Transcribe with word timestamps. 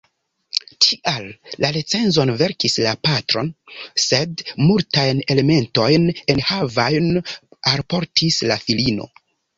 Tial 0.85 1.27
la 1.65 1.69
recenzon 1.75 2.31
verkis 2.39 2.77
la 2.85 2.93
patro, 3.09 3.43
sed 4.05 4.43
multajn 4.63 5.21
elementojn 5.35 6.09
enhavajn 6.35 7.09
alportis 7.75 8.41
la 8.53 8.59
filino. 8.67 9.09